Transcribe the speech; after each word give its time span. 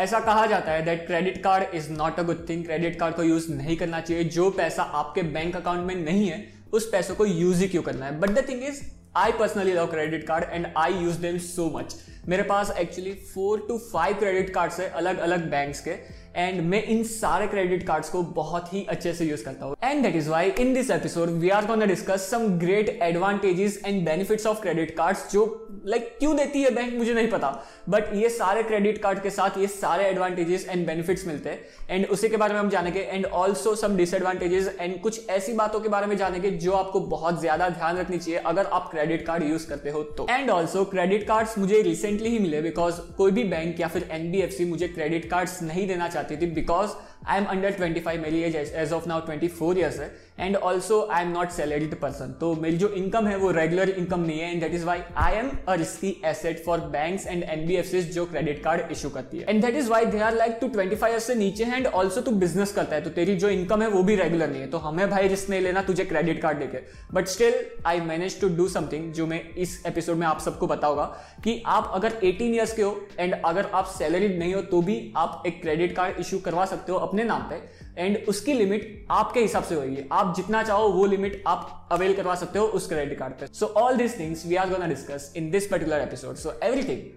ऐसा 0.00 0.18
कहा 0.20 0.44
जाता 0.46 0.72
है 0.72 0.84
that 0.84 1.06
credit 1.06 1.42
card 1.42 1.74
is 1.74 1.90
not 1.92 2.18
a 2.20 2.22
good 2.22 2.48
thing 2.48 2.64
credit 2.64 2.98
card 3.00 3.14
को 3.14 3.22
यूज़ 3.22 3.50
नहीं 3.52 3.76
करना 3.76 4.00
चाहिए। 4.00 4.24
जो 4.26 4.50
पैसा 4.50 4.82
आपके 4.82 5.22
बैंक 5.34 5.56
अकाउंट 5.56 5.86
में 5.86 5.94
नहीं 5.94 6.28
है, 6.28 6.44
उस 6.72 6.88
पैसों 6.92 7.14
को 7.14 7.26
यूज़ 7.26 7.60
ही 7.60 7.68
क्यों 7.68 7.82
करना 7.82 8.06
है? 8.06 8.18
But 8.20 8.30
the 8.30 8.46
thing 8.48 8.62
is 8.64 8.80
I 9.16 9.32
personally 9.32 9.72
love 9.72 9.86
credit 9.86 10.26
card 10.26 10.44
and 10.44 10.66
I 10.76 10.94
use 10.94 11.18
them 11.18 11.38
so 11.38 11.70
much 11.74 11.96
मेरे 12.28 12.42
पास 12.42 12.70
actually 12.78 13.12
four 13.34 13.64
to 13.68 13.78
five 13.92 14.18
credit 14.18 14.54
cards 14.54 14.80
है 14.80 14.88
अलग 14.90 15.18
अलग 15.18 15.50
बैंक्स 15.50 15.80
के। 15.80 15.90
एंड 16.36 16.60
मैं 16.62 16.82
इन 16.84 17.02
सारे 17.04 17.46
क्रेडिट 17.46 17.86
कार्ड्स 17.86 18.10
को 18.10 18.22
बहुत 18.34 18.72
ही 18.74 18.84
अच्छे 18.88 19.12
से 19.14 19.24
यूज़ 19.24 19.44
करता 19.44 19.66
हूँ। 19.66 19.76
And 19.84 20.02
that 20.02 20.16
is 20.16 20.28
why 20.30 20.50
in 20.60 20.72
this 20.74 20.90
episode 20.90 21.28
we 21.40 21.48
are 21.50 21.66
gonna 21.66 21.86
discuss 21.86 22.28
some 22.30 22.46
great 22.58 22.88
advantages 23.02 23.80
and 23.86 24.04
benefits 24.04 24.46
of 24.46 24.60
credit 24.62 24.96
cards 24.96 25.30
जो 25.32 25.44
लाइक 25.86 26.02
like, 26.02 26.18
क्यों 26.18 26.36
देती 26.36 26.62
है 26.62 26.70
बैंक 26.70 26.94
मुझे 26.94 27.12
नहीं 27.14 27.28
पता। 27.28 27.48
बट 27.88 28.14
ये 28.14 28.28
सारे 28.28 28.62
क्रेडिट 28.62 28.98
कार्ड 29.02 29.22
के 29.22 29.30
साथ 29.30 29.58
ये 29.58 29.66
सारे 29.66 30.04
एडवांटेजेस 30.04 30.66
एंड 30.68 30.86
बेनिफिट्स 30.86 31.26
मिलते 31.26 31.50
हैं। 31.50 31.60
एंड 31.90 32.06
उसी 32.06 32.28
के 32.28 32.36
बारे 32.36 32.54
में 32.54 32.60
हम 32.60 32.68
जानेंगे। 32.70 33.00
And 33.02 33.26
also 33.26 33.74
some 33.74 33.96
disadvantages 33.96 34.68
and 34.80 35.00
कुछ 35.02 35.28
ऐसी 35.30 35.52
बातों 35.52 35.80
के 35.80 35.88
बारे 35.88 36.06
में 36.06 36.16
जानेंगे 36.16 36.50
जो 36.50 36.72
आपको 36.72 37.00
बहुत 37.08 37.40
ज़्यादा 37.40 37.68
ध्यान 37.68 37.98
रखनी 37.98 38.18
चाहिए 38.18 38.40
अगर 38.40 38.66
आप 38.66 38.90
क्रेडिट 38.90 39.26
कार्ड 39.26 39.44
यूज़ 39.44 39.66
करते 39.68 39.90
हो 39.90 40.02
तो। 40.18 40.26
एंड 40.30 40.50
ऑल्सो 40.50 40.84
क्रेडिट 40.86 41.26
कार्ड्स 41.28 41.58
मुझे 41.58 41.80
रिसेंटली 41.82 42.30
ही 42.30 42.38
मिले 42.38 42.60
बिकॉज़ 42.62 43.00
कोई 43.16 43.30
भी 43.30 43.44
बैंक 43.46 43.80
या 43.80 43.88
फिर 43.88 44.08
एनबीएफसी 44.12 44.64
मुझे 44.64 44.88
क्रेडिट 44.88 45.30
कार्ड्स 45.30 45.60
नहीं 45.62 45.86
देना 45.88 46.08
चाहती। 46.08 46.29
थी 46.36 46.46
बिकॉज़ 46.50 46.90
आई 47.28 47.38
एम 47.38 47.44
अंडर 47.44 47.72
25 47.80 48.18
मेरी 48.18 48.42
age 48.42 48.56
age 48.56 48.92
of 48.92 49.08
now 49.08 49.20
24 49.26 49.78
years 49.78 49.98
है 50.00 50.10
and 50.40 50.56
also 50.56 51.00
I 51.12 51.22
am 51.22 51.30
not 51.30 51.50
salaried 51.50 51.94
person 52.00 52.32
तो 52.40 52.54
मेरी 52.54 52.76
जो 52.76 52.88
इनकम 53.00 53.26
है 53.26 53.36
वो 53.36 53.50
रेगुलर 53.50 53.88
इनकम 53.90 54.20
नहीं 54.20 54.38
है 54.40 54.50
and 54.52 54.60
that 54.60 54.74
is 54.74 54.84
why 54.84 55.00
I 55.16 55.34
am 55.34 55.50
a 55.68 55.74
risky 55.74 56.14
asset 56.24 56.62
for 56.64 56.80
banks 56.94 57.26
and 57.26 57.42
NBFC 57.42 58.02
जो 58.02 58.24
क्रेडिट 58.26 58.62
कार्ड 58.64 58.92
इशू 58.92 59.08
करती 59.08 59.38
है. 59.38 59.44
And 59.48 59.64
that 59.64 59.76
is 59.76 59.90
why 59.90 60.06
they 60.06 60.20
are 60.20 60.34
like 60.34 60.56
to 60.60 60.68
twenty 60.68 60.96
five 60.96 61.12
year 61.12 61.20
से 61.20 61.34
नीचे 61.34 61.64
है 61.64 61.76
एंड 61.76 61.86
ऑल्सो 61.86 62.20
तू 62.20 62.30
business 62.36 62.72
करता 62.72 62.96
है 62.96 63.02
तो 63.02 63.10
तेरी 63.10 63.36
जो 63.36 63.48
इनकम 63.48 63.82
है 63.82 63.88
वो 63.88 64.02
भी 64.02 64.16
रेगुलर 64.16 64.48
नहीं 64.50 64.60
है. 64.60 64.70
तो 64.70 64.78
हमें 64.78 65.08
भाई 65.10 65.28
रिस्क 65.28 65.50
नहीं 65.50 65.60
लेना 65.60 65.82
तुझे 65.82 66.04
क्रेडिट 66.04 66.42
कार्ड 66.42 66.58
देके. 66.58 66.78
But 67.14 67.28
still 67.28 67.54
I 67.86 68.00
manage 68.00 68.40
to 68.40 68.48
do 68.56 68.68
something 68.68 69.12
जो 69.12 69.26
मैं 69.26 69.42
इस 69.58 69.82
एपिसोड 69.86 70.16
में 70.16 70.26
आप 70.26 70.40
सबको 70.40 70.66
बताऊँगा 70.66 71.04
कि 71.44 71.62
आप 71.66 71.90
अगर 71.94 72.18
18 72.24 72.54
ईयर्स 72.54 72.72
के 72.72 72.82
हो 72.82 72.96
एंड 73.18 73.34
अगर 73.44 73.70
आप 73.74 73.86
सैलरीड 73.98 74.38
नहीं 74.38 74.54
हो 74.54 74.60
तो 74.72 74.82
भी 74.82 74.98
आप 75.16 75.42
एक 75.46 75.60
क्रेडिट 75.62 75.96
कार्ड 75.96 76.20
इशू 76.20 76.38
करवा 76.38 76.64
सकते 76.66 76.92
हो 76.92 76.98
अपने 77.10 77.24
नाम 77.24 77.48
पे 77.50 77.62
एंड 77.98 78.18
उसकी 78.28 78.52
लिमिट 78.52 79.06
आपके 79.10 79.40
हिसाब 79.40 79.64
से 79.64 79.74
होगी। 79.74 80.08
आप 80.12 80.34
जितना 80.36 80.62
चाहो 80.62 80.88
वो 80.92 81.06
लिमिट 81.06 81.42
आप 81.46 81.88
अवेल 81.92 82.14
करवा 82.16 82.34
सकते 82.34 82.58
हो 82.58 82.66
उस 82.66 82.88
क्रेडिट 82.88 83.18
कार्ड 83.18 83.32
पे। 83.34 83.46
So 83.54 83.66
all 83.76 83.96
this 83.96 84.18
things 84.18 84.46
we 84.46 84.56
are 84.56 84.70
gonna 84.70 84.86
discuss 84.88 85.32
in 85.36 85.50
this 85.50 85.66
particular 85.66 86.00
episode 86.00 86.36
so 86.36 86.58
everything 86.64 87.08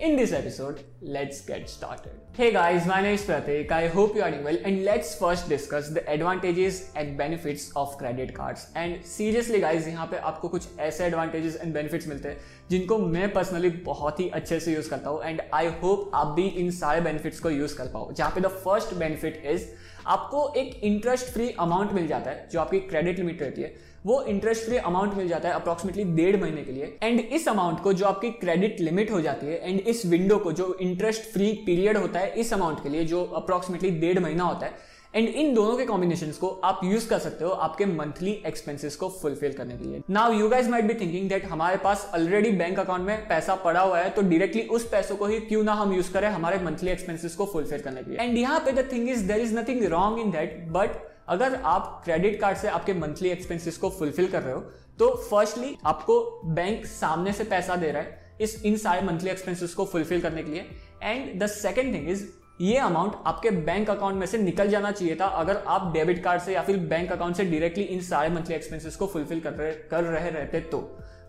in 0.00 0.16
this 0.16 0.32
episode 0.32 0.78
let's 1.14 1.44
get 1.46 1.68
started 1.68 2.22
hey 2.38 2.50
guys 2.52 2.86
my 2.86 3.02
name 3.02 3.16
Prateek 3.26 3.72
I 3.72 3.88
hope 3.88 4.16
you 4.16 4.22
are 4.22 4.32
well 4.44 4.56
and 4.66 4.80
let's 4.84 5.14
first 5.18 5.48
discuss 5.48 5.90
the 5.90 6.04
advantages 6.08 6.80
and 6.96 7.16
benefits 7.18 7.70
of 7.76 7.96
credit 7.98 8.30
cards 8.36 8.66
and 8.76 9.02
seriously 9.06 9.60
guys 9.60 9.86
यहाँ 9.88 10.06
पे 10.06 10.16
आपको 10.30 10.48
कुछ 10.48 10.78
ऐसे 10.80 11.04
advantages 11.04 11.56
and 11.56 11.74
benefits 11.74 12.08
मिलते 12.08 12.28
हैं 12.28 12.63
जिनको 12.70 12.98
मैं 12.98 13.32
personally 13.32 13.68
बहुत 13.86 14.20
ही 14.20 14.28
अच्छे 14.30 14.58
से 14.60 14.74
यूज़ 14.74 14.90
करता 14.90 15.10
हूँ 15.10 15.22
एंड 15.24 15.40
आई 15.54 15.66
होप 15.82 16.10
आप 16.14 16.26
भी 16.26 16.42
इन 16.42 16.70
सारे 16.72 17.00
बेनिफिट्स 17.00 17.40
को 17.40 17.50
यूज़ 17.50 17.76
कर 17.78 17.86
पाओ। 17.86 18.12
जहाँ 18.12 18.30
पे 18.30 18.40
द 18.40 18.46
फ़र्स्ट 18.46 18.94
बेनिफिट 18.94 19.42
इज़ 19.46 19.66
आपको 20.06 20.52
एक 20.56 20.80
इंटरेस्ट 20.84 21.32
फ्री 21.32 21.48
अमाउंट 21.50 21.92
मिल 21.92 22.06
जाता 22.06 22.30
है, 22.30 22.48
जो 22.52 22.60
आपकी 22.60 22.78
क्रेडिट 22.80 23.18
लिमिट 23.18 23.42
रहती 23.42 23.62
है। 23.62 23.74
वो 24.06 24.20
इंटरेस्ट 24.22 24.64
फ्री 24.64 24.76
अमाउंट 24.78 25.14
मिल 25.14 25.28
जाता 25.28 25.48
है 25.48 25.54
अप्रोक्सीमेटली 25.54 26.04
डेढ़ 26.16 26.40
महीने 26.40 26.62
के 26.62 26.72
लिए। 26.72 26.98
एंड 27.02 27.20
इस 27.20 27.48
अमाउंट 27.48 27.80
को 27.80 27.92
जो 27.92 28.06
आपकी 28.06 28.30
क्रेडिट 28.32 28.80
लिमिट 28.80 29.10
हो 29.10 29.20
जाती 29.20 29.46
है 29.46 29.68
एंड 29.68 29.80
इस 29.80 30.04
विंडो 30.06 30.38
को 30.38 30.52
जो 30.52 30.72
इंटरेस्ट 30.80 31.32
फ्री 31.32 31.52
पीरियड 31.66 31.96
होता 31.96 32.20
है, 32.20 32.32
इस 32.32 32.52
अमाउंट 32.52 32.82
के 32.82 32.88
लिए 32.88 33.04
जो 33.04 33.24
अप्रोक्सीमेटली 33.36 33.90
डेढ़ 33.90 34.18
महीना 34.18 34.44
होता 34.44 34.66
है 34.66 34.92
एंड 35.14 35.28
इन 35.28 35.52
दोनों 35.54 35.76
के 35.76 35.84
कॉम्बिनेशन 35.86 36.30
को 36.40 36.48
आप 36.64 36.80
यूज़ 36.84 37.08
कर 37.08 37.18
सकते 37.18 37.44
हो 37.44 37.50
आपके 37.66 37.86
मंथली 37.86 38.30
एक्सपेंसेस 38.46 38.96
को 38.96 39.08
फुलफिल 39.20 39.52
करने 39.52 39.76
के 39.76 39.84
लिए। 39.84 40.02
Now 40.10 40.32
you 40.32 40.48
guys 40.48 40.68
might 40.70 40.84
be 40.84 40.94
thinking 40.94 41.28
that 41.28 41.44
हमारे 41.44 41.76
पास 41.76 42.10
ऑलरेडी 42.14 42.50
बैंक 42.52 42.78
अकाउंट 42.78 43.06
में 43.06 43.26
पैसा 43.28 43.54
पड़ा 43.64 43.80
हुआ 43.80 43.98
है 43.98 44.10
तो 44.10 44.22
डायरेक्टली 44.22 44.62
उस 44.68 44.88
पैसों 44.90 45.16
को 45.16 45.26
ही 45.26 45.38
क्यों 45.42 45.62
ना 45.64 45.72
हम 45.72 45.92
यूज़ 45.92 46.12
करें 46.12 46.28
हमारे 46.28 46.58
मंथली 46.64 46.90
एक्सपेंसेस 46.90 47.34
को 47.34 47.46
फुलफिल 47.46 47.80
करने 47.80 48.02
के 48.02 48.10
लिए। 48.10 48.20
एंड 48.20 48.38
यहाँ 48.38 48.60
पे 48.60 48.72
the 48.72 48.88
thing 48.92 49.08
is 49.10 49.26
there 49.28 49.40
is 49.40 49.58
nothing 49.58 49.84
wrong 49.92 50.18
in 50.20 50.30
that 50.30 50.58
but 50.72 51.00
अगर 51.28 51.54
आप 51.66 52.00
क्रेडिट 52.04 52.40
कार्ड 52.40 52.58
से 52.58 52.68
आपके 52.70 52.94
मंथली 52.94 53.28
एक्सपेंसेस 53.28 53.76
को 53.76 53.90
फुलफिल 53.90 54.26
कर 54.28 54.42
रहे 54.42 54.54
हो 54.54 54.60
तो 54.98 55.14
फर्स्टली 55.30 55.76
आपको 55.86 56.20
बैंक 56.54 56.86
सामने 56.86 57.32
से 57.32 57.44
पैसा 57.46 57.76
दे 57.76 57.90
रहा 57.90 58.02
है 58.02 58.36
इस, 58.40 58.62
इन 58.64 58.76
सारे 58.76 59.02
मंथली 59.02 59.30
एक्सपेंसेस 59.30 59.74
को 59.74 59.84
फुलफिल 59.84 60.20
करने 60.20 60.42
के 60.42 60.50
लिए। 60.50 60.66
And 61.02 61.42
the 61.42 61.46
second 61.48 61.94
thing 61.94 62.08
is 62.10 62.26
ये 62.60 62.76
अमाउंट 62.78 63.14
आपके 63.26 63.50
बैंक 63.50 63.88
अकाउंट 63.90 64.16
में 64.16 64.26
से 64.26 64.38
निकल 64.38 64.68
जाना 64.68 64.90
चाहिए 64.90 65.14
था 65.20 65.26
अगर 65.26 65.56
आप 65.68 65.92
डेबिट 65.92 66.22
कार्ड 66.24 66.42
से 66.42 66.52
या 66.52 66.62
फिर 66.62 66.76
बैंक 66.88 67.12
अकाउंट 67.12 67.36
से 67.36 67.44
डायरेक्टली 67.44 67.84
इन 67.84 68.00
सारे 68.00 68.28
मंथली 68.28 68.54
एक्सपेंसेस 68.54 68.96
को 68.96 69.06
फुलफिल 69.06 69.40
कर 69.40 69.52
रहे 69.52 69.72
कर 69.90 70.04
रहे 70.04 70.30
रहते 70.30 70.60
तो। 70.60 70.78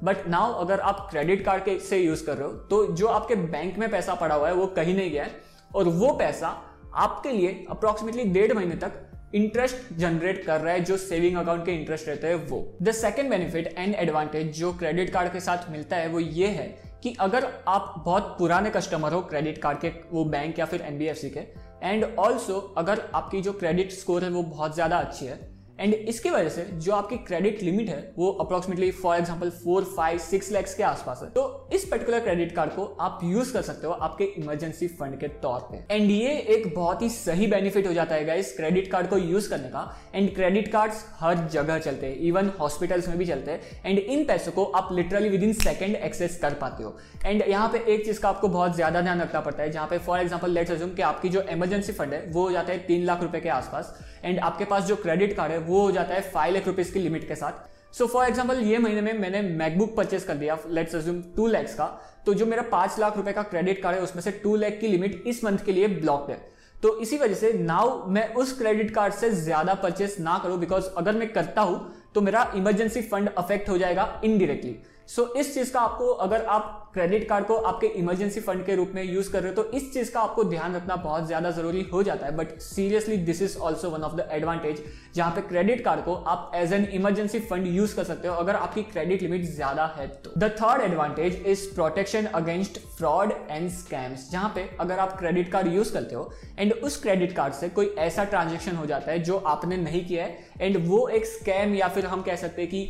बट 0.04 0.28
नाउ 0.28 0.54
अगर 0.56 0.80
आप 0.82 1.08
क्रेडिट 1.12 1.44
कार्ड 1.46 1.64
के 1.64 1.78
से 1.80 1.98
यूज़ 1.98 2.26
कर 2.26 2.38
रहे 2.38 2.48
हो 2.48 2.54
तो 2.70 2.86
जो 2.94 3.08
आपके 3.08 3.36
बैंक 3.36 3.78
में 3.78 3.90
पैसा 3.92 4.16
पड़ा 4.16 4.36
हुआ 4.36 4.48
है, 4.48 4.54
वो 4.54 4.68
कहीं 4.68 4.96
नहीं 4.96 5.12
गया 5.12 5.24
है। 5.24 5.32
और 5.76 5.88
वो 5.90 6.14
पैसा 6.14 6.48
आपके 6.96 7.32
लिए 7.32 7.66
अप्रोक्सीमेटली 7.70 8.24
डेढ़ 8.32 8.54
महीने 8.54 8.76
तक 8.76 9.02
इंटरेस्ट 9.36 9.94
जनरेट 9.94 10.46
कर 10.46 10.60
रहा 10.62 10.74
है, 10.74 10.80
जो 10.80 10.98
सेविंग 10.98 11.38
अकाउंट 11.38 11.66
के 11.66 11.72
इंटरेस्ट 11.72 12.08
रहते 12.08 12.28
हैं 12.28 12.48
वो। 12.48 12.78
The 12.82 12.92
second 12.94 13.30
benefit 13.30 13.74
and 13.78 13.96
advantage 13.96 14.58
जो 14.58 14.74
क्रेडिट 14.74 15.10
कार्ड 15.10 15.32
के 15.34 15.40
साथ 15.42 15.70
मिलता 15.72 15.96
है, 15.96 16.08
वो 16.08 16.20
ये 16.20 16.48
है 16.50 16.74
कि 17.06 17.14
अगर 17.20 17.46
आप 17.68 17.94
बहुत 18.06 18.36
पुराने 18.40 18.70
कस्टमर 18.70 19.14
हो 19.14 19.22
क्रेडिट 19.22 19.58
कार्ड 19.58 19.80
के, 19.80 19.90
वो 20.12 20.24
बैंक 20.26 20.60
या 20.60 20.66
फिर 20.66 20.82
एनबीएफसी 20.82 21.30
के 21.30 21.40
एंड 21.84 22.06
ऑल्सो 22.20 22.60
अगर 22.78 23.02
आपकी 23.16 23.42
जो 23.42 23.54
क्रेडिट 23.54 23.92
स्कोर 23.92 24.24
है 24.24 24.30
वो 24.30 24.42
बहुत 24.44 24.74
ज़्यादा 24.76 24.98
अच्छी 24.98 25.26
है 25.26 25.40
एंड 25.80 25.94
इसकी 25.94 26.30
वजह 26.30 26.50
से 26.50 26.64
जो 26.76 26.92
आपकी 26.94 27.18
क्रेडिट 27.20 27.62
लिमिट 27.64 27.90
है, 27.90 28.14
वो 28.18 28.30
approximately 28.32 28.90
for 28.94 29.18
example 29.18 29.50
four 29.54 29.84
five 29.96 30.18
six 30.20 30.52
lakhs 30.52 30.74
के 30.76 30.84
आसपास 30.84 31.22
है। 31.24 31.30
तो 31.30 31.70
इस 31.74 31.86
पर्टिकुलर 31.86 32.20
क्रेडिट 32.20 32.56
कार्ड 32.56 32.72
को 32.72 32.86
आप 33.02 33.20
यूज़ 33.24 33.52
कर 33.54 33.62
सकते 33.62 33.88
हो 33.88 33.94
आपके 33.94 34.24
इमरजेंसी 34.38 34.88
फंड 34.90 35.20
के 35.20 35.28
तौर 35.42 35.68
पे। 35.72 35.96
एंड 35.96 36.12
ये 36.12 36.38
एक 36.56 36.74
बहुत 36.76 37.02
ही 37.02 37.10
सही 37.10 37.48
बेनिफिट 37.48 37.88
हो 37.88 37.94
जाता 37.94 38.16
है 38.16 38.40
इस 38.40 38.56
क्रेडिट 38.58 38.92
कार्ड 38.92 39.08
को 39.10 39.18
यूज़ 39.18 39.50
करने 39.50 39.70
का। 39.70 39.84
एंड 40.16 40.34
क्रेडिट 40.36 40.72
कार्ड 40.72 40.94
हर 41.20 41.48
जगह 41.50 41.80
चलते 41.80 42.08
हैं 42.08 42.16
इवन 42.22 42.52
हॉस्पिटल्स 42.60 43.08
में 43.08 43.18
भी 43.18 43.26
चलते 43.26 43.52
हैं। 43.52 43.82
एंड 43.86 44.00
इन 44.00 44.24
पैसों 44.26 44.52
को 44.52 44.64
आप 44.76 44.90
literally 44.94 45.30
with 45.30 45.44
in 45.44 45.54
second 45.56 45.96
access 45.96 46.40
कर 46.42 46.54
पाते 46.56 46.84
हो। 46.84 46.98
एंड 47.26 47.44
यहाँ 47.44 47.68
पे 47.70 47.84
एक 47.94 48.06
चीज़ 48.06 48.20
का 48.22 48.30
आपको 48.30 48.48
बहुत 48.50 48.76
ज़्यादा 48.76 49.02
ध्यान 49.02 49.22
रखना 49.22 49.42
पड़ता 49.42 49.64
है, 49.64 49.72
जहाँ 49.72 49.88
पे 49.88 49.98
फॉर 50.00 50.20
एग्ज़ाम्पल 50.20 50.52
लेट्स 50.52 50.82
कि 50.86 51.02
आपकी 51.04 51.30
जो 51.30 51.42
इमरजेंसी 51.52 51.94
फंड 51.94 52.14
है, 52.14 52.26
वो 52.28 52.42
हो 52.42 52.52
जाता 52.52 52.74
है 52.74 52.78
तीन 52.88 53.06
लाख 53.06 53.22
रुपए 53.24 53.40
के 53.40 53.50
आसपास। 53.52 53.94
एंड 54.26 54.40
आपके 54.40 54.66
पास 54.66 54.84
जो 54.84 54.96
क्रेडिट 54.98 55.36
कार्ड 55.38 55.52
है 55.52 55.58
वो 55.60 55.82
हो 55.82 55.92
जाता 55.92 56.14
है 56.14 56.22
फाइव 56.32 56.54
लाख 56.54 56.68
रुपीज़ 56.68 56.94
की 56.94 57.00
लिमिट 57.00 57.28
के 57.28 57.36
साथ. 57.36 57.54
सो 57.94 58.08
फॉर 58.08 58.28
एग्ज़ाम्पल 58.28 58.60
ये 58.62 58.78
महीने 58.78 59.02
में 59.02 59.14
मैंने 59.20 59.42
मैकबुक 59.54 59.96
परचेस 59.98 60.24
कर 60.26 60.36
दिया 60.36 60.58
लेट्स 60.70 60.96
अज्यूम 60.96 61.22
टू 61.36 61.48
लैक्स 61.48 61.76
का. 61.76 61.86
तो 62.26 62.34
जो 62.34 62.46
मेरा 62.46 62.62
पाँच 62.72 63.00
लाख 63.00 63.18
रुपए 63.18 63.34
का 63.34 63.44
क्रेडिट 63.44 63.82
कार्ड 63.82 63.98
है 63.98 64.04
उसमें 64.04 64.22
से 64.22 64.32
टू 64.44 64.56
लैख 64.56 64.80
की 64.82 64.88
लिमिट 64.88 65.24
इस 65.28 65.44
मंथ 65.44 65.66
के 65.66 65.72
लिए 65.72 65.88
ब्लॉक्ड 65.90 66.32
है. 66.32 66.38
तो 66.76 66.98
इसी 67.00 67.18
वजह 67.18 67.36
से 67.36 67.52
नाउ 67.60 68.08
मैं 68.08 68.28
उस 68.36 68.58
क्रेडिट 68.58 68.94
कार्ड 68.96 69.14
से 69.14 69.30
ज़्यादा 69.34 69.74
परचेस 69.84 70.16
ना 70.20 70.38
करूँ 70.44 70.58
बिकॉज़ 70.60 70.90
अगर 70.98 71.16
मैं 71.16 71.32
करता 71.34 71.62
हूँ 71.62 71.80
तो 72.16 72.22
मेरा 72.22 72.52
इमरजेंसी 72.56 73.02
फंड 73.04 73.30
अफेक्ट 73.38 73.70
हो 73.70 73.78
जाएगा 73.78 74.22
इनडिरेक्टली 74.24 74.76
सो 75.08 75.22
so, 75.22 75.38
इस 75.38 75.54
चीज़ 75.54 75.72
का 75.74 75.80
आपको 75.80 76.10
अगर 76.26 76.46
आप 76.48 76.75
क्रेडिट 76.96 77.28
कार्ड 77.30 77.46
को 77.46 77.56
आपके 77.70 77.88
इमरजेंसी 78.00 78.40
फंड 78.42 78.66
के 78.66 78.76
रूप 78.76 78.92
में 78.96 79.04
यूज़ 79.04 79.32
कर 79.32 79.42
रहे 79.44 79.52
हो 79.52 79.64
तो 79.64 79.78
इस 79.78 79.92
चीज़ 79.94 80.12
का 80.12 80.20
आपको 80.20 80.44
ध्यान 80.46 80.76
रखना 80.76 80.96
बहुत 80.98 81.26
ज़्यादा 81.28 81.50
ज़रूरी 81.52 81.82
हो 81.94 82.04
जाता 82.04 82.26
है। 82.26 82.36
But 82.36 82.60
seriously 82.62 83.18
this 83.26 83.42
is 83.42 83.58
also 83.60 83.90
one 83.90 84.04
of 84.04 84.16
the 84.16 84.28
advantage 84.34 84.84
जहाँ 85.16 85.32
पे 85.32 85.42
क्रेडिट 85.44 85.84
कार्ड 85.86 86.04
को 86.06 86.14
आप 86.28 86.52
as 86.56 86.74
an 86.74 86.86
emergency 86.94 87.40
fund 87.42 87.68
use 87.68 87.96
कर 87.96 88.04
सकते 88.04 88.28
हो, 88.28 88.36
अगर 88.36 88.56
आपकी 88.58 88.84
क्रेडिट 88.84 89.22
लिमिट 89.22 89.44
ज़्यादा 89.46 89.86
है 89.98 90.08
तो। 90.08 90.32
The 90.38 90.50
third 90.62 90.82
advantage 90.84 91.44
is 91.48 91.68
protection 91.76 92.26
against 92.36 92.80
fraud 92.98 93.34
and 93.50 93.70
scams 93.72 94.30
जहाँ 94.32 94.52
पे 94.56 94.70
अगर 94.80 95.00
आप 95.00 95.18
क्रेडिट 95.20 95.52
कार्ड 95.52 95.74
यूज़ 95.74 95.94
करते 95.94 96.16
हो 96.16 96.32
एंड 96.60 96.74
उस 96.74 97.02
क्रेडिट 97.02 97.36
कार्ड 97.36 97.54
से 97.54 97.70
कोई 97.72 97.94
ऐसा 98.00 98.24
ट्रांजेक्शन 98.26 98.76
हो 98.76 98.86
जाता 98.86 99.12
है 99.12 99.20
जो 99.24 99.38
आपने 99.48 99.78
नहीं 99.78 100.06
किया 100.06 100.24
है 100.26 100.44
एंड 100.62 100.78
वो 100.88 101.08
एक 101.10 101.26
स्कैम 101.28 101.74
या 101.76 101.88
फिर 101.90 102.06
हम 102.08 102.22
कह 102.22 102.36
सकते 102.38 102.62
हैं 102.62 102.72
कि 102.72 102.84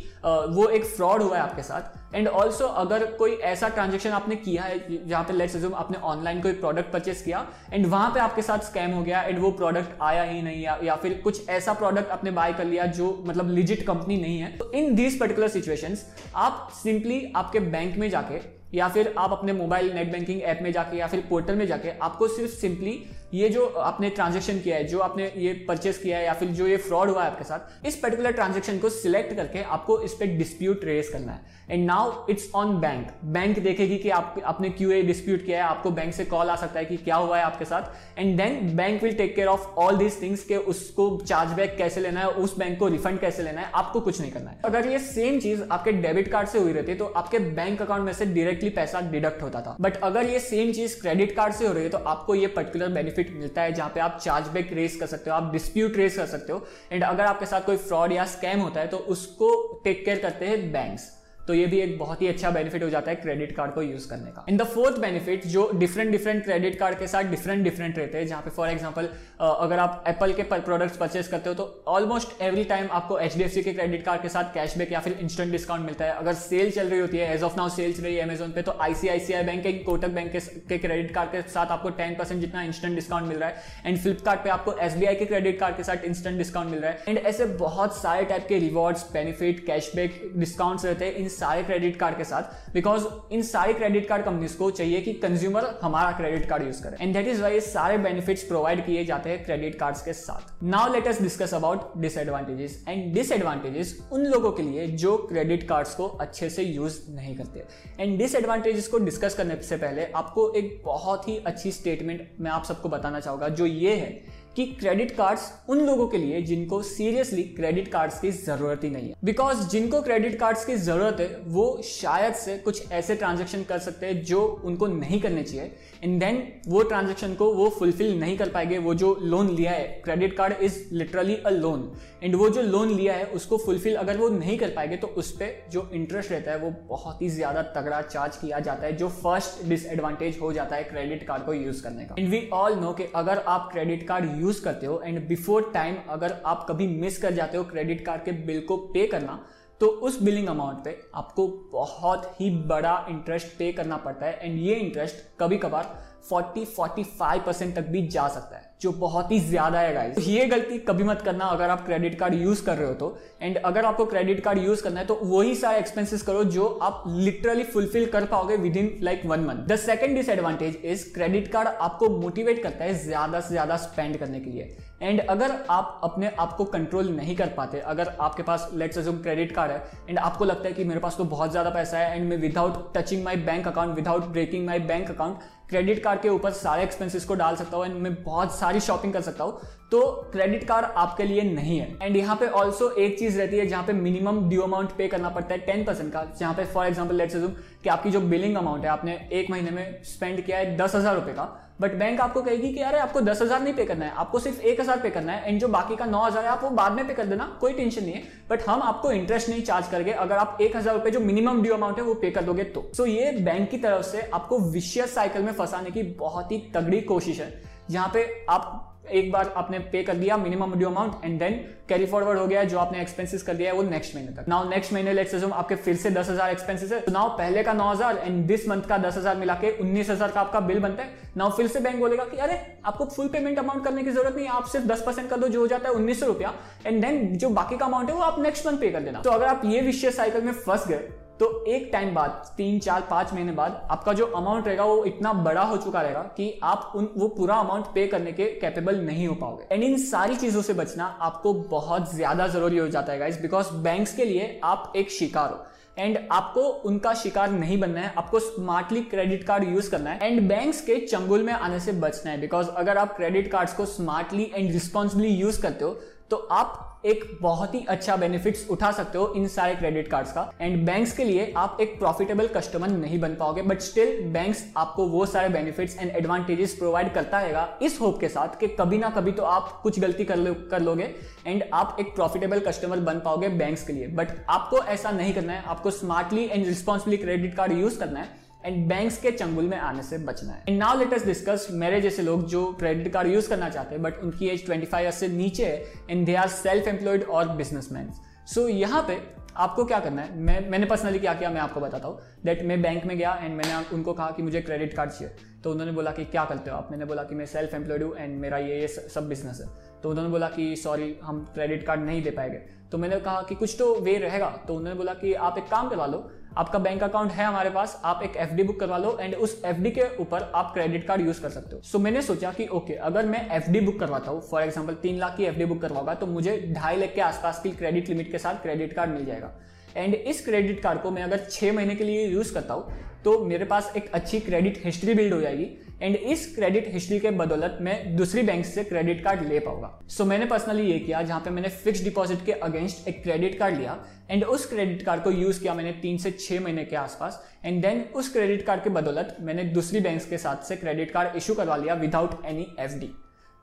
वो 0.54 0.68
एक 0.70 0.84
फ्रॉड 0.86 1.22
हुआ 1.22 1.36
है 1.36 1.42
आपके 1.42 1.62
साथ 1.62 2.05
एंड 2.14 2.28
ऑल्सो 2.28 2.66
अगर 2.76 3.04
कोई 3.12 3.32
ऐसा 3.44 3.68
ट्रांजेक्शन 3.68 4.10
आपने 4.10 4.36
किया 4.36 4.62
है 4.62 4.78
जहाँ 5.06 5.22
पे 5.24 5.32
लेट्स 5.32 5.56
अज्यूम 5.56 5.74
आपने 5.74 5.98
ऑनलाइन 6.04 6.40
कोई 6.42 6.52
प्रोडक्ट 6.54 6.92
परचेस 6.92 7.22
किया 7.22 7.46
एंड 7.72 7.86
वहाँ 7.86 8.10
पे 8.10 8.20
आपके 8.20 8.42
साथ 8.42 8.58
स्कैम 8.64 8.90
हो 8.90 9.02
गया 9.02 9.22
एंड 9.22 9.38
वो 9.38 9.50
प्रोडक्ट 9.52 10.02
आया 10.02 10.22
ही 10.22 10.42
नहीं 10.42 10.62
या, 10.62 10.78
या 10.82 10.96
फिर 10.96 11.20
कुछ 11.24 11.48
ऐसा 11.48 11.72
प्रोडक्ट 11.72 12.10
आपने 12.10 12.30
बाय 12.30 12.52
कर 12.52 12.64
लिया 12.64 12.86
जो 12.92 13.14
मतलब 13.26 13.50
लिजिट 13.50 13.86
कंपनी 13.86 14.20
नहीं 14.20 14.38
है 14.38 14.56
तो 14.56 14.70
इन 14.72 14.94
दीज 14.94 15.18
पर्टिकुलर 15.20 15.48
सिचुएशन 15.48 15.96
आप 16.36 16.68
सिंपली 16.82 17.24
आपके 17.36 17.60
बैंक 17.70 17.96
में 17.96 18.08
जाके 18.10 18.40
या 18.74 18.88
फिर 18.88 19.14
आप 19.18 19.32
अपने 19.32 19.52
मोबाइल 19.52 19.92
नेट 19.92 20.10
बैंकिंग 20.12 20.42
ऐप 20.42 20.58
में 20.62 20.72
जाके 20.72 20.96
या 20.96 21.06
फिर 21.06 21.24
पोर्टल 21.30 21.54
में 21.54 21.66
जाके 21.66 21.90
आपको 22.02 22.28
सिर्फ़ 22.28 22.52
सिंपली 22.52 23.02
ये 23.34 23.48
जो 23.48 23.64
आपने 23.66 24.10
ट्रांजेक्शन 24.10 24.58
किया 24.58 24.76
है, 24.76 24.84
जो 24.84 24.98
आपने 24.98 25.30
ये 25.36 25.52
परचेस 25.68 25.98
किया 25.98 26.18
है 26.18 26.24
या 26.24 26.32
फिर 26.32 26.48
जो 26.50 26.66
ये 26.66 26.76
फ्रॉड 26.78 27.10
हुआ 27.10 27.24
है 27.24 27.30
आपके 27.30 27.44
साथ, 27.44 27.86
इस 27.86 27.96
पर्टिकुलर 27.96 28.32
ट्रांजेक्शन 28.32 28.78
को 28.78 28.88
सिलेक्ट 28.90 29.34
करके 29.36 29.62
आपको 29.62 30.00
इस 30.00 30.12
पर 30.12 30.36
डिस्प्यूट 30.38 30.84
रेस 30.84 31.08
करना 31.08 31.32
है। 31.32 31.54
And 31.70 31.86
now 31.86 32.12
it's 32.30 32.48
on 32.54 32.76
bank 32.80 33.06
bank 33.26 33.58
देखेगी 33.58 33.96
कि 33.98 34.10
आप, 34.10 34.34
आपने 34.44 34.68
क्यों 34.70 34.92
ये 34.92 35.02
डिस्प्यूट 35.02 35.44
किया 35.46 35.58
है, 35.58 35.64
आपको 35.64 35.90
बैंक 35.90 36.14
से 36.14 36.24
कॉल 36.24 36.50
आ 36.50 36.56
सकता 36.56 36.78
है 36.78 36.84
कि 36.84 36.96
क्या 36.98 37.16
हुआ 37.16 37.38
है 37.38 37.44
आपके 37.44 37.64
साथ। 37.64 38.18
And 38.18 38.36
then 38.36 38.76
bank 38.76 39.02
will 39.02 39.14
take 39.14 39.34
care 39.36 39.48
of 39.48 39.66
all 39.78 39.96
these 39.96 40.20
things 40.22 40.44
के 40.44 40.56
उसको 40.66 41.08
चार्ज 41.18 41.52
बैक 41.52 41.74
कैसे 41.78 42.00
लेना 42.00 42.20
है, 42.20 42.26
उस 42.26 42.56
बैंक 42.58 42.78
को 42.78 42.88
रिफंड 42.88 43.20
कैसे 43.20 43.42
लेना 43.42 43.60
है, 43.60 43.70
आपको 43.74 44.00
कुछ 44.00 44.20
नहीं 44.20 44.32
करना 44.32 44.50
है। 44.50 44.60
अगर 44.64 44.86
ये 44.86 44.98
सेम 45.00 45.40
चीज़ 45.40 45.62
आपके 45.62 45.92
डेबिट 45.92 46.30
कार्ड 46.32 46.48
से 46.48 46.58
हुई 46.58 46.72
रहती 46.72 46.94
तो 46.94 47.06
आपके 47.16 47.38
बैंक 47.38 47.82
अकाउंट 47.82 48.04
में 48.04 48.12
से 48.12 48.26
डायरेक्टली 48.26 48.70
पैसा 48.70 49.00
डिडक्ट 49.10 49.42
होता 49.42 49.60
था। 49.60 49.76
बट 49.80 49.96
अगर 50.02 50.30
ये 50.30 50.38
सेम 50.40 50.72
चीज़ 50.72 51.00
क्रेडिट 51.00 51.36
कार्ड 51.36 51.54
से 51.54 51.66
हो 51.66 51.72
रही 51.72 51.84
है 51.84 51.90
तो 51.90 51.98
आपको 51.98 52.34
ये 52.34 52.46
पर्टिकुलर 52.48 52.88
बेनिफिट 52.90 53.14
मिलता 53.24 53.62
है 53.62 53.72
जहाँ 53.72 53.90
पे 53.94 54.00
आप 54.00 54.18
चार्जबैक 54.22 54.72
रेस 54.72 54.96
कर 54.96 55.06
सकते 55.06 55.30
हो, 55.30 55.36
आप 55.36 55.52
डिस्प्यूट 55.52 55.96
रेस 55.96 56.16
कर 56.16 56.26
सकते 56.26 56.52
हो 56.52 56.66
एंड 56.92 57.04
अगर 57.04 57.24
आपके 57.24 57.46
साथ 57.46 57.60
कोई 57.60 57.76
फ्रॉड 57.76 58.12
या 58.12 58.24
स्कैम 58.26 58.60
होता 58.60 58.80
है 58.80 58.86
तो 58.86 58.96
उसको 58.96 59.80
टेक 59.84 60.04
केयर 60.04 60.18
करते 60.18 60.46
हैं 60.46 60.72
बैंक्स 60.72 61.10
तो 61.46 61.54
ये 61.54 61.66
भी 61.66 61.80
एक 61.80 61.98
बहुत 61.98 62.22
ही 62.22 62.28
अच्छा 62.28 62.50
बेनिफिट 62.50 62.82
हो 62.82 62.88
जाता 62.90 63.10
है 63.10 63.16
क्रेडिट 63.16 63.54
कार्ड 63.56 63.72
को 63.72 63.82
यूज़ 63.82 64.08
करने 64.10 64.30
का. 64.30 64.44
इन 64.48 64.56
द 64.56 64.62
फोर्थ 64.64 64.98
बेनिफिट 65.00 65.46
जो 65.46 65.68
डिफरेंट 65.74 66.10
डिफरेंट 66.10 66.42
क्रेडिट 66.44 66.78
कार्ड 66.78 66.98
के 66.98 67.06
साथ 67.06 67.24
डिफरेंट 67.30 67.64
डिफरेंट 67.64 67.98
रहते 67.98 68.18
हैं, 68.18 68.26
जहाँ 68.26 68.42
पे 68.42 68.50
फॉर 68.50 68.68
एग्जांपल 68.68 69.08
अगर 69.40 69.78
आप 69.78 70.04
एप्पल 70.08 70.32
के 70.32 70.42
प्रोडक्ट्स 70.42 70.96
परचेस 70.96 71.28
करते 71.28 71.48
हो 71.48 71.54
तो 71.54 71.84
ऑलमोस्ट 71.88 72.42
एवरी 72.42 72.64
टाइम 72.64 72.88
आपको 72.92 73.18
एचडीएफसी 73.18 73.62
के 73.62 73.72
क्रेडिट 73.72 74.04
कार्ड 74.04 74.22
के 74.22 74.28
साथ 74.28 74.52
कैशबैक 74.54 74.92
या 74.92 75.00
फिर 75.00 75.18
इंस्टेंट 75.20 75.52
डिस्काउंट 75.52 75.84
मिलता 75.86 76.04
है. 76.04 76.12
अगर 76.12 76.34
सेल 76.34 76.70
चल 76.70 76.88
रही 76.88 77.00
होती 77.00 77.18
है 77.18 77.32
एज 77.34 77.42
ऑफ़ 77.42 77.56
नाउ 77.56 77.68
सेल 77.68 77.92
चल 77.92 78.02
रही 78.02 78.14
है 78.16 78.22
अमेजोन 78.22 78.52
पे 78.52 78.62
तो 78.62 78.76
आईसीआईसीआई 78.80 79.42
बैंक 79.44 79.62
के, 79.62 79.72
कोटक 79.72 80.08
बैंक 80.08 80.32
के 80.68 80.78
क्रेडिट 80.78 81.14
कार्ड 81.14 81.30
के 81.30 81.42
साथ 81.50 81.66
आपको 81.66 81.90
टेन 81.90 82.16
जितना 82.30 82.62
इंस्टेंट 82.62 82.94
डिस्काउंट 82.94 83.28
मिल 83.28 83.38
रहा 83.38 83.48
है. 83.48 83.62
एंड 83.86 83.98
फ्लिपकार्ट 83.98 84.40
पे 84.44 84.50
आपको 84.50 84.72
SBI 84.82 85.14
के 85.18 85.24
क्रेडिट 85.26 85.58
कार्ड 85.60 85.76
के 85.76 85.84
साथ 85.84 86.04
इंस्टेंट 86.04 86.38
डिस्काउंट 86.38 86.70
मिल 86.70 86.80
रहा 86.80 86.90
है. 86.90 87.02
एंड 87.08 87.18
ऐसे 87.18 87.44
बहुत 87.62 87.96
सारे 87.96 88.24
टाइप 88.24 88.46
के 88.48 88.58
रिवॉर्ड्स 88.58 89.04
बेनिफिट 89.12 89.64
कैशबैक 89.66 90.20
डिस्काउंट्स 90.36 90.84
रहते 90.84 91.04
हैं. 91.04 91.14
इन 91.14 91.28
सारे 91.38 91.62
क्रेडिट 91.62 91.96
कार्ड 91.96 92.16
के 92.16 92.24
साथ 92.24 92.72
बिकॉज़ 92.72 93.06
इन 93.32 93.42
सारे 93.44 93.72
क्रेडिट 93.74 94.08
कार्ड 94.08 94.24
कंपनीज़ 94.24 94.56
को 94.58 94.70
चाहिए 94.72 95.00
कि 95.00 95.12
कंज्यूमर 95.22 95.64
हमारा 95.82 96.10
क्रेडिट 96.18 96.48
कार्ड 96.48 96.62
यूज़ 96.62 96.82
करे। 96.82 96.96
एंड 97.00 97.14
दैट 97.14 97.28
इज़ 97.28 97.42
वाई 97.42 97.60
सारे 97.62 97.98
बेनिफिट्स 97.98 98.42
प्रोवाइड 98.44 98.84
किए 98.86 99.04
जाते 99.04 99.30
हैं 99.30 99.44
क्रेडिट 99.44 99.78
कार्ड्स 99.80 100.02
के 100.02 100.12
साथ। 100.14 100.62
Now 100.64 100.92
let 100.92 101.06
us 101.08 101.20
discuss 101.22 101.54
about 101.54 101.92
disadvantages 101.98 102.82
and 102.88 103.12
disadvantages 103.14 103.96
उन 104.12 104.26
लोगों 104.26 104.52
के 104.52 104.62
लिए 104.62 104.86
जो 104.96 105.16
क्रेडिट 105.28 105.68
कार्ड्स 105.68 105.94
को 105.94 106.06
अच्छे 106.06 106.50
से 106.50 106.62
यूज़ 106.62 107.00
नहीं 107.10 107.36
करते। 107.36 107.64
एंड 108.00 108.18
डिसएडवांटेजेस 108.18 108.88
को 108.88 108.98
डिस्कस 109.00 109.34
करने 109.34 109.60
से 109.62 109.76
पहले 109.76 110.04
आपको 110.16 110.52
एक 110.56 110.80
बहुत 110.84 111.28
ही 111.28 111.36
अच्छी 111.46 111.72
स्टेटमेंट 111.72 112.28
मैं 112.40 112.50
आप 112.50 112.64
सबको 112.64 112.88
बताना 112.88 113.20
चाहूँगा, 113.20 113.48
जो 113.48 113.66
ये 113.66 113.94
है 113.94 114.10
कि 114.56 114.64
क्रेडिट 114.72 115.10
कार्ड्स 115.10 115.50
उन 115.68 115.80
लोगों 115.86 116.06
के 116.08 116.18
लिए 116.18 116.40
जिनको 116.42 116.80
सीरियसली 116.84 117.42
क्रेडिट 117.56 117.88
कार्ड्स 117.88 118.20
की 118.20 118.30
ज़रूरत 118.32 118.84
ही 118.84 118.90
नहीं 118.90 119.08
है। 119.08 119.14
बिकॉज़ 119.24 119.66
जिनको 119.68 120.00
क्रेडिट 120.02 120.38
कार्ड्स 120.40 120.64
की 120.64 120.76
ज़रूरत 120.76 121.20
है, 121.20 121.26
वो 121.46 121.80
शायद 121.84 122.34
से 122.34 122.56
कुछ 122.58 122.92
ऐसे 122.92 123.14
ट्रांजेक्शन 123.16 123.62
कर 123.64 123.78
सकते 123.78 124.06
हैं 124.06 124.22
जो 124.24 124.40
उनको 124.64 124.86
नहीं 124.88 125.20
करने 125.20 125.42
चाहिए। 125.42 125.70
एंड 126.04 126.18
देन 126.20 126.42
वो 126.68 126.82
ट्रांजेक्शन 126.84 127.34
को 127.34 127.52
वो 127.54 127.68
फुलफिल 127.70 128.18
नहीं 128.20 128.36
कर 128.38 128.48
पाएँगे, 128.48 128.78
वो 128.78 128.94
जो 128.94 129.16
लोन 129.22 129.50
लिया 129.50 129.72
है 129.72 129.84
credit 130.04 130.36
card 130.36 130.62
is 130.62 130.78
literally 130.92 131.36
a 131.36 131.50
loan 131.50 131.90
and 132.22 132.34
वो 132.34 132.48
जो 132.50 132.62
लोन 132.62 132.90
लिया 132.90 133.14
है, 133.14 133.24
उसको 133.26 133.56
फुलफिल 133.58 133.94
अगर 133.96 134.16
वो 134.16 134.28
नहीं 134.30 134.56
कर 134.58 134.70
पाएँगे 134.70 134.96
तो 134.96 135.06
उस 135.16 135.30
पर 135.32 135.54
जो 135.72 135.88
इंटरेस्ट 135.94 136.30
रहता 136.32 136.50
है, 136.50 136.58
वो 136.58 136.70
बहुत 136.88 137.22
ही 137.22 137.28
ज़्यादा 137.30 137.62
तगड़ा 137.74 138.00
चार्ज 138.02 138.36
किया 138.36 138.58
जाता 138.60 138.86
है, 138.86 138.96
जो 138.96 139.08
फ़र्स्ट 139.08 139.64
डिसएडवांटेज 139.68 140.38
हो 140.40 140.52
जाता 140.52 140.76
है 140.76 140.84
क्रेडिट 140.84 141.26
कार्ड 141.26 141.44
को 141.44 141.52
यूज़ 141.54 141.82
करने 141.82 142.04
का। 142.04 142.14
एंड 142.18 142.28
वी 142.30 142.48
ऑल 142.54 142.74
नो 142.76 142.92
कि 142.92 143.04
अगर 143.16 143.38
आप 143.48 143.68
क्रेडिट 143.72 144.06
कार्ड 144.08 144.40
यूज़ 144.46 144.62
करते 144.64 144.86
हो 144.86 145.00
एंड 145.04 145.26
बिफोर 145.28 145.70
टाइम 145.74 145.96
अगर 146.10 146.40
आप 146.46 146.66
कभी 146.68 146.86
मिस 146.86 147.18
कर 147.18 147.32
जाते 147.32 147.58
हो 147.58 147.64
क्रेडिट 147.64 148.04
कार्ड 148.06 148.24
के 148.24 148.32
बिल 148.46 148.60
को 148.60 148.76
पे 148.94 149.06
करना 149.06 149.38
तो 149.80 149.86
उस 149.86 150.20
बिलिंग 150.22 150.48
अमाउंट 150.48 150.84
पे 150.84 150.98
आपको 151.14 151.46
बहुत 151.72 152.26
ही 152.40 152.50
बड़ा 152.66 152.94
इंटरेस्ट 153.10 153.46
पे 153.58 153.72
करना 153.72 153.96
पड़ता 153.96 154.26
है 154.26 154.38
एंड 154.42 154.58
ये 154.58 154.74
इंटरेस्ट 154.74 155.16
कभी 155.40 155.56
कभार 155.58 155.90
40 156.32 156.66
45 156.76 157.40
परसेंट 157.46 157.74
तक 157.76 157.88
भी 157.88 158.06
जा 158.06 158.26
सकता 158.28 158.56
है। 158.56 158.75
जो 158.80 158.90
बहुत 158.92 159.30
ही 159.32 159.38
ज़्यादा 159.40 159.80
है 159.80 159.92
गाइस 159.94 160.14
तो 160.14 160.20
ये 160.22 160.46
गलती 160.46 160.78
कभी 160.88 161.04
मत 161.04 161.22
करना 161.24 161.44
अगर 161.46 161.70
आप 161.70 161.84
क्रेडिट 161.86 162.18
कार्ड 162.18 162.34
यूज़ 162.34 162.64
कर 162.64 162.76
रहे 162.76 162.88
हो 162.88 162.94
तो. 162.94 163.18
एंड 163.42 163.56
अगर 163.58 163.84
आपको 163.84 164.04
क्रेडिट 164.06 164.42
कार्ड 164.44 164.58
यूज़ 164.58 164.82
करना 164.82 165.00
है 165.00 165.06
तो 165.06 165.14
वही 165.22 165.54
सारे 165.54 165.78
एक्सपेंसेस 165.78 166.22
करो 166.22 166.42
जो 166.46 166.66
आप 166.82 167.04
लिटरली 167.08 167.64
फुलफिल 167.64 168.06
कर 168.10 168.24
पाओगे 168.26 168.56
within 168.76 168.96
like 169.02 169.22
one 169.26 169.40
month 169.40 169.66
the 169.68 169.76
second 169.78 170.14
disadvantage 170.16 170.80
is 170.84 171.12
credit 171.14 171.48
card 171.52 171.68
आपको 171.68 172.08
मोटिवेट 172.18 172.62
करता 172.62 172.84
है 172.84 172.94
ज़्यादा 173.04 173.40
से 173.40 173.48
ज़्यादा 173.48 173.76
स्पेंड 173.78 174.16
करने 174.18 174.40
के 174.40 174.50
लिए. 174.50 174.76
एंड 175.02 175.20
अगर 175.20 175.52
आप 175.70 176.00
अपने 176.04 176.30
आप 176.40 176.52
को 176.56 176.64
कंट्रोल 176.66 177.08
नहीं 177.08 177.34
कर 177.36 177.48
पाते, 177.56 177.78
अगर 177.80 178.08
आपके 178.20 178.42
पास 178.42 178.70
लेट्स 178.74 178.98
अज्यूम 178.98 179.18
क्रेडिट 179.22 179.52
कार्ड 179.54 179.72
है 179.72 180.06
एंड 180.08 180.18
आपको 180.18 180.44
लगता 180.44 180.68
है 180.68 180.72
कि 180.74 180.84
मेरे 180.84 181.00
पास 181.00 181.16
तो 181.16 181.24
बहुत 181.26 181.50
ज़्यादा 181.50 181.70
पैसा 181.70 181.98
है 181.98 182.16
एंड 182.16 182.28
मैं 182.28 182.36
without 182.38 182.96
touching 182.96 183.24
my 183.24 183.36
bank 183.48 183.68
account 183.68 183.94
without 183.96 184.24
breaking 184.28 184.66
my 184.66 184.78
bank 184.88 185.10
account 185.10 185.38
credit 185.68 186.02
card 186.02 186.20
के 186.20 186.28
ऊपर 186.28 186.50
सारे 186.54 186.82
एक्सपेंसेस 186.82 187.24
को 187.24 187.34
डाल 187.34 187.56
सकता 187.56 187.76
हूँ 187.76 187.86
एंड 187.86 187.94
मैं 187.96 188.14
बहुत 188.22 188.58
सारी 188.66 188.80
शॉपिंग 188.82 189.12
कर 189.12 189.20
सकता 189.22 189.44
हूँ 189.44 189.58
तो 189.90 190.00
क्रेडिट 190.32 190.64
कार्ड 190.68 190.86
आपके 190.98 191.24
लिए 191.24 191.42
नहीं 191.44 191.78
है। 191.78 191.96
एंड 192.02 192.16
यहाँ 192.16 192.36
पे 192.36 192.46
ऑल्सो 192.60 192.90
एक 192.92 193.18
चीज़ 193.18 193.38
रहती 193.38 193.58
है 193.58 193.66
जहाँ 193.66 193.82
पे 193.84 193.92
मिनिमम 193.94 194.48
ड्यू 194.48 194.62
अमाउंट 194.62 194.96
पे 194.98 195.08
करना 195.08 195.28
पड़ता 195.30 195.54
है 195.54 195.60
टेन 195.62 195.84
परसेंट 195.84 196.12
का। 196.12 196.24
जहाँ 196.38 196.54
पे 196.54 196.64
फॉर 196.66 196.86
एग्ज़ाम्पल 196.86 197.14
लेट्स 197.16 197.36
कि 197.82 197.88
आपकी 197.88 198.10
जो 198.10 198.20
बिलिंग 198.22 198.56
अमाउंट 198.56 198.84
है 198.84 198.90
आपने 198.90 199.18
एक 199.32 199.50
महीने 199.50 199.70
में 199.70 200.02
स्पेंड 200.04 200.44
किया 200.44 200.58
है 200.58 200.76
दस 200.76 200.94
हज़ार 200.94 201.14
रुपए 201.14 201.32
का 201.32 201.44
बट 201.80 201.94
बैंक 201.94 202.20
आपको 202.20 202.42
कहेगी 202.42 202.72
कि 202.72 202.80
अरे 202.80 202.98
आपको 202.98 203.20
दस 203.20 203.42
हज़ार 203.42 203.60
नहीं 203.62 203.74
पे 203.74 203.84
करना 203.84 204.04
है 204.04 204.12
आपको 204.16 204.38
सिर्फ़ 204.38 204.60
एक 204.62 204.80
हज़ार 204.80 205.00
पे 205.00 205.10
करना 205.10 205.32
है 205.32 205.48
एंड 205.48 205.60
जो 205.60 205.68
बाकी 205.68 205.96
का 205.96 206.04
नौ 206.06 206.22
हज़ार 206.22 206.44
है 206.44 206.50
आप 206.50 206.62
वो 206.62 206.70
बाद 206.72 206.92
में 206.92 207.06
पे 207.06 207.14
कर 207.14 207.26
देना 207.26 207.44
कोई 207.60 207.72
टेंशन 207.72 208.02
नहीं 208.02 208.14
है। 208.14 208.22
बट 208.50 208.62
हम 208.68 208.82
आपको 208.82 209.12
इंटरेस्ट 209.12 209.48
नहीं 209.48 209.62
चार्ज 209.62 209.88
करके 209.88 210.12
अगर 210.24 210.36
आप 210.36 210.58
एक 210.60 210.76
हज़ार 210.76 210.94
रुपए 210.94 211.10
जो 211.10 211.20
मिनिमम 211.22 211.62
ड्यू 211.62 211.74
अमाउंट 211.74 211.98
है 211.98 212.04
वो 212.04 212.14
पे 212.16 212.30
कर 212.30 212.42
दोगे 212.42 212.64
तो। 212.64 212.84
सो 212.86 213.02
so, 213.02 213.08
ये 213.08 213.32
बैंक 213.32 213.70
की 213.70 213.78
तरफ़ 213.78 214.06
से 214.06 214.28
आपको 214.34 214.58
विशियस 214.70 215.14
साइकिल 215.14 215.42
में 215.42 215.52
फंसाने 215.54 215.90
की 215.90 216.02
बहुत 216.18 216.52
ही 216.52 216.58
तगड़ी 216.74 217.00
कोशिश 217.02 217.40
है। 217.40 217.50
जहाँ 217.90 218.10
पे 218.14 218.26
आप 218.50 218.92
एक 219.08 219.30
बार 219.32 219.52
आपने 219.56 219.78
पे 219.90 220.02
कर 220.02 220.14
दिया 220.14 220.36
minimum 220.36 220.72
due 220.74 220.88
amount 220.88 221.24
and 221.24 221.38
then 221.38 221.52
carry 221.88 222.06
forward 222.06 222.38
हो 222.38 222.46
गया 222.46 222.62
जो 222.64 222.78
आपने 222.78 223.00
एक्सपेंसेस 223.00 223.42
कर 223.42 223.54
दिया 223.54 223.70
है 223.70 223.76
वो 223.76 223.82
नेक्स्ट 223.82 224.14
महीने 224.14 224.32
तक। 224.32 224.48
नाउ 224.48 224.68
नेक्स्ट 224.68 224.92
महीने 224.92 225.12
लेट्स 225.12 225.44
आपके 225.44 225.74
फिर 225.76 225.96
से 225.96 226.10
दस 226.10 226.30
हज़ार 226.30 226.50
एक्सपेंसेस 226.50 226.92
है। 226.92 227.02
नाउ 227.10 227.28
पहले 227.38 227.62
का 227.62 227.72
नौ 227.72 227.88
हज़ार 227.90 228.18
एंड 228.18 228.46
दिस 228.46 228.68
मंथ 228.68 228.82
का 228.84 228.98
दस 228.98 229.16
हज़ार 229.16 229.36
मिला 229.36 229.54
के 229.54 229.70
उन्नीस 229.80 230.10
हज़ार 230.10 230.30
का 230.30 230.40
आपका 230.40 230.60
बिल 230.62 230.80
बनता 230.80 231.02
है। 231.02 231.14
नाउ 231.36 231.50
फिर 231.50 231.66
से 231.66 231.80
बैंक 231.80 231.98
बोलेगा 231.98 232.24
कि 232.24 232.36
अरे, 232.36 232.58
आपको 232.84 233.04
फुल 233.06 233.28
पेमेंट 233.28 233.58
अमाउंट 233.58 233.84
करने 233.84 234.02
की 234.04 234.10
ज़रूरत 234.10 234.36
नहीं, 234.36 234.48
आप 234.48 234.66
सिर्फ़ 234.66 234.86
दस 234.86 235.02
परसेंट 235.02 235.28
कर 235.30 235.36
दो 235.36 235.48
जो 235.48 235.60
हो 235.60 235.66
जाता 235.66 235.88
है 235.88 235.94
उन्नीस 235.94 236.20
सौ 236.20 236.26
रुपया। 236.26 236.52
एंड 236.86 237.00
देन 237.02 237.36
जो 237.36 237.48
बाकी 237.50 237.76
का 237.76 237.86
अमाउंट 237.86 238.10
है 238.10 238.16
वो 238.16 238.22
आप 238.22 238.40
नेक्स्ट 238.40 238.66
मंथ 238.66 238.78
पे 238.78 238.90
कर 238.90 239.00
देना। 239.00 239.20
तो 239.20 239.30
अगर 239.30 239.46
आप 239.46 239.62
ये 239.64 239.80
विशेष 239.82 240.16
साइकिल 240.16 240.42
में 240.42 240.52
फंस 240.54 240.88
गए 240.88 241.08
तो 241.40 241.64
एक 241.68 241.88
टाइम 241.92 242.14
बाद, 242.14 242.30
तीन, 242.56 242.78
चार, 242.78 243.00
पाँच 243.10 243.32
महीने 243.32 243.52
बाद 243.52 243.86
आपका 243.90 244.12
जो 244.12 244.26
अमाउंट 244.26 244.66
रहेगा 244.66 244.84
वो 244.84 245.04
इतना 245.04 245.32
बड़ा 245.32 245.62
हो 245.62 245.76
चुका 245.76 246.00
रहेगा 246.00 246.20
कि 246.36 246.58
आप 246.64 246.92
उन, 246.96 247.08
वो 247.16 247.28
पूरा 247.28 247.54
अमाउंट 247.56 247.86
पे 247.94 248.06
करने 248.06 248.32
के 248.32 248.44
कैपेबल 248.60 249.00
नहीं 249.00 249.26
हो 249.28 249.34
पाओगे। 249.34 249.74
एंड 249.74 249.82
इन 249.84 249.96
सारी 250.00 250.36
चीज़ों 250.36 250.62
से 250.62 250.74
बचना 250.74 251.04
आपको 251.22 251.52
बहुत 251.70 252.14
ज़्यादा 252.14 252.46
ज़रूरी 252.48 252.78
हो 252.78 252.88
जाता 252.88 253.12
है 253.12 253.30
बिकॉज़ 253.42 253.72
बैंक्स 253.84 254.14
के 254.16 254.24
लिए 254.24 254.60
आप 254.64 254.92
एक 254.96 255.10
शिकार 255.10 255.50
हो। 255.50 255.64
एंड 255.98 256.18
आपको 256.32 256.60
उनका 256.60 257.12
शिकार 257.14 257.50
नहीं 257.50 257.78
बनना 257.80 258.00
है, 258.00 258.12
आपको 258.18 258.38
स्मार्टली 258.38 259.00
क्रेडिट 259.02 259.44
कार्ड 259.44 259.64
यूज़ 259.64 259.90
करना 259.90 260.10
है। 260.10 260.26
एंड 260.26 260.48
बैंक्स 260.48 260.80
के 260.80 260.96
चंगुल 261.06 261.42
में 261.42 261.52
आने 261.52 261.80
से 261.80 261.92
बचना 261.94 262.30
है 262.30 262.40
बिकॉज़ 262.40 262.70
अगर 262.70 262.98
आप 262.98 263.16
क्रेडिट 263.16 263.50
कार्ड्स 263.52 263.74
को 263.74 263.86
स्मार्टली 263.86 264.50
एंड 264.54 264.72
रिस्पॉन्सिबली 264.72 265.28
यूज़ 265.28 265.62
करते 265.62 265.84
हो 265.84 265.96
तो 266.30 266.36
आप 266.52 266.85
एक 267.06 267.24
बहुत 267.42 267.74
ही 267.74 267.84
अच्छा 267.88 268.16
बेनिफिट्स 268.16 268.66
उठा 268.70 268.90
सकते 268.92 269.18
हो 269.18 269.32
इन 269.36 269.46
सारे 269.48 269.74
क्रेडिट 269.74 270.08
कार्ड्स 270.08 270.32
का। 270.32 270.50
एंड 270.60 270.84
बैंक्स 270.86 271.12
के 271.12 271.24
लिए 271.24 271.52
आप 271.56 271.78
एक 271.80 271.98
प्रॉफिटेबल 271.98 272.48
कस्टमर 272.48 272.88
नहीं 272.88 273.20
बन 273.20 273.34
पाओगे 273.34 273.62
बट 273.62 273.80
स्टिल 273.80 274.20
बैंक्स 274.32 274.64
आपको 274.76 275.06
वो 275.08 275.24
सारे 275.26 275.48
बेनिफिट्स 275.48 275.98
एंड 275.98 276.10
एडवांटेजेस 276.10 276.74
प्रोवाइड 276.74 277.12
करता 277.14 277.40
रहेगा 277.40 277.68
इस 277.82 278.00
होप 278.00 278.20
के 278.20 278.28
साथ 278.28 278.58
कि 278.60 278.68
कभी 278.80 278.98
ना 278.98 279.10
कभी 279.10 279.32
तो 279.32 279.42
आप 279.44 279.70
कुछ 279.82 280.00
गलती 280.00 280.24
कर 280.24 280.36
लो, 280.36 280.54
कर 280.70 280.80
लोगे 280.80 281.14
एंड 281.46 281.64
आप 281.74 281.96
एक 282.00 282.14
प्रॉफिटेबल 282.14 282.60
कस्टमर 282.60 283.00
बन 283.00 283.20
पाओगे 283.20 283.48
बैंक्स 283.58 283.86
के 283.86 283.92
लिए। 283.92 284.06
बट 284.08 284.28
आपको 284.48 284.78
ऐसा 284.78 285.10
नहीं 285.10 285.34
करना 285.34 285.52
है, 285.52 285.62
आपको 285.64 285.90
smartly 285.92 286.44
and 286.44 286.66
responsibly 286.66 287.16
credit 287.16 287.54
card 287.56 287.72
use 287.72 287.98
करना 287.98 288.20
है। 288.20 288.44
एंड 288.66 288.86
बैंक्स 288.88 289.18
के 289.18 289.30
चंगुल 289.30 289.64
में 289.64 289.76
आने 289.78 290.02
से 290.02 290.18
बचना 290.18 290.52
है। 290.52 290.62
And 290.68 290.78
now 290.78 290.98
let 290.98 291.14
us 291.14 291.24
discuss 291.26 291.66
मेरे 291.72 292.00
जैसे 292.00 292.22
लोग 292.22 292.46
जो 292.46 292.64
क्रेडिट 292.72 293.12
कार्ड 293.12 293.32
यूज़ 293.32 293.48
करना 293.48 293.68
चाहते 293.68 293.94
हैं 293.94 294.02
बट 294.02 294.18
उनकी 294.18 294.48
एज 294.48 294.66
25 294.66 294.94
ईयर्स 294.94 295.20
से 295.20 295.28
नीचे 295.28 295.64
है 295.64 295.84
and 296.10 296.26
they 296.26 296.34
are 296.34 296.48
self 296.48 296.88
employed 296.88 297.24
और 297.24 297.48
बिजनेसमैन 297.48 298.12
सो 298.54 298.68
यहाँ 298.68 299.02
पे 299.02 299.18
आपको 299.56 299.84
क्या 299.84 299.98
करना 300.00 300.22
है? 300.22 300.38
मैं, 300.38 300.68
मैंने 300.70 300.86
पर्सनली 300.86 301.18
क्या 301.18 301.34
किया, 301.34 301.50
मैं 301.50 301.60
आपको 301.60 301.80
बताता 301.80 302.08
हूँ 302.08 302.18
दैट 302.44 302.62
मैं 302.62 302.80
बैंक 302.82 303.04
में 303.04 303.16
गया 303.18 303.34
एंड 303.42 303.56
मैंने 303.56 303.94
उनको 303.94 304.12
कहा 304.12 304.30
कि 304.30 304.42
मुझे 304.42 304.60
क्रेडिट 304.60 304.94
कार्ड 304.94 305.10
चाहिए। 305.10 305.34
तो 305.64 305.70
उन्होंने 305.70 305.92
बोला 305.92 306.10
कि 306.10 306.24
क्या 306.24 306.44
करते 306.44 306.70
हो 306.70 306.76
आप? 306.76 306.88
मैंने 306.90 307.04
बोला 307.04 307.22
कि 307.22 307.34
मैं 307.34 307.46
सेल्फ 307.46 307.74
एम्प्लॉयड 307.74 308.02
हूँ 308.02 308.16
एंड 308.16 308.38
मेरा 308.40 308.58
ये 308.58 308.80
ये 308.80 308.88
सब 308.88 309.28
बिज़नेस 309.28 309.60
है। 309.60 310.00
तो 310.02 310.10
उन्होंने 310.10 310.30
बोला 310.30 310.48
कि 310.48 310.76
सॉरी 310.76 311.16
हम 311.22 311.44
क्रेडिट 311.54 311.86
कार्ड 311.86 312.00
नहीं 312.00 312.22
दे 312.22 312.30
पाएँगे। 312.30 312.75
तो 312.92 312.98
मैंने 312.98 313.18
कहा 313.20 313.42
कि 313.42 313.54
कुछ 313.54 313.76
तो 313.78 313.94
वे 314.00 314.16
रहेगा। 314.18 314.48
तो 314.68 314.74
उन्होंने 314.74 314.96
बोला 314.96 315.14
कि 315.14 315.32
आप 315.34 315.58
एक 315.58 315.64
काम 315.68 315.88
करवा 315.88 316.06
लो 316.06 316.28
आपका 316.56 316.78
बैंक 316.78 317.02
अकाउंट 317.02 317.32
है 317.32 317.44
हमारे 317.44 317.70
पास 317.70 318.00
आप 318.04 318.20
एक 318.22 318.36
एफडी 318.36 318.62
बुक 318.62 318.78
करवा 318.80 318.98
लो 318.98 319.16
एंड 319.20 319.34
उस 319.36 319.60
एफडी 319.64 319.90
के 319.90 320.04
ऊपर 320.18 320.50
आप 320.54 320.72
क्रेडिट 320.74 321.06
कार्ड 321.06 321.26
यूज़ 321.26 321.40
कर 321.42 321.50
सकते 321.50 321.76
हो। 321.76 321.80
सो 321.82 321.98
so, 321.98 322.04
मैंने 322.04 322.22
सोचा 322.22 322.52
कि 322.52 322.66
ओके 322.66 322.92
okay, 322.92 323.04
अगर 323.06 323.26
मैं 323.26 323.48
एफडी 323.56 323.80
बुक 323.80 323.98
करवाता 324.00 324.30
हूँ 324.30 324.40
फॉर 324.50 324.62
एग्ज़ाम्पल 324.62 324.94
तीन 325.02 325.18
लाख 325.18 325.36
की 325.36 325.44
एफडी 325.44 325.64
बुक 325.64 325.80
करवाऊँगा 325.80 326.14
तो 326.14 326.26
मुझे 326.26 326.56
ढाई 326.70 326.96
लाख 326.96 327.12
के 327.14 327.20
आसपास 327.22 327.60
की 327.62 327.70
क्रेडिट 327.72 328.08
लिमिट 328.08 328.30
के 328.32 328.38
साथ 328.38 328.62
क्रेडिट 328.62 328.92
कार्ड 328.92 329.10
मिल 329.10 329.24
जाएगा। 329.26 329.52
एंड 329.96 330.14
इस 330.14 330.44
क्रेडिट 330.44 330.82
कार्ड 330.82 331.02
को 331.02 331.10
मैं 331.10 331.22
अगर 331.22 331.46
छह 331.50 331.72
महीने 331.72 331.94
के 331.94 332.04
लिए 332.04 332.26
यूज़ 332.26 332.54
करता 332.54 332.74
हूँ 332.74 333.15
तो 333.26 333.38
मेरे 333.44 333.64
पास 333.64 333.92
एक 333.96 334.10
अच्छी 334.14 334.38
क्रेडिट 334.40 334.76
हिस्ट्री 334.84 335.14
बिल्ड 335.14 335.32
हो 335.34 335.40
जाएगी 335.40 335.64
एंड 336.02 336.16
इस 336.16 336.44
क्रेडिट 336.56 336.92
हिस्ट्री 336.92 337.18
के 337.20 337.30
बदौलत 337.40 337.78
मैं 337.82 337.94
दूसरी 338.16 338.42
बैंक 338.42 338.64
से 338.66 338.84
क्रेडिट 338.84 339.24
कार्ड 339.24 339.42
ले 339.48 339.58
पाऊँगा। 339.60 339.90
सो 340.08 340.22
so, 340.22 340.28
मैंने 340.30 340.46
पर्सनली 340.46 340.82
ये 340.82 340.98
किया 340.98 341.22
जहाँ 341.22 341.40
पे 341.40 341.50
मैंने 341.50 341.68
फिक्स 341.68 342.04
डिपॉजिट 342.04 342.44
के 342.46 342.52
अगेंस्ट 342.68 343.08
एक 343.08 343.22
क्रेडिट 343.22 343.58
कार्ड 343.58 343.78
लिया 343.78 343.98
एंड 344.30 344.44
उस 344.44 344.68
क्रेडिट 344.70 345.02
कार्ड 345.02 345.22
को 345.24 345.30
यूज़ 345.32 345.60
किया 345.62 345.74
मैंने 345.74 345.92
तीन 346.02 346.18
से 346.18 346.30
छह 346.30 346.60
महीने 346.60 346.84
के 346.84 346.96
आसपास 346.96 347.42
एंड 347.64 347.82
देन 347.82 348.04
उस 348.14 348.32
क्रेडिट 348.32 348.66
कार्ड 348.66 348.84
के 348.84 348.90
बदौलत 349.00 349.36
मैंने 349.40 349.64
दूसरी 349.74 350.00
बैंक 350.00 350.28
के 350.30 350.38
साथ 350.38 350.68
से 350.68 350.76
क्रेडिट 350.76 351.10
कार्ड 351.10 351.36
इशू 351.36 351.54
करवा 351.54 351.76
लिया 351.76 351.94
without 352.06 352.44
any 352.46 352.74
F 352.80 352.98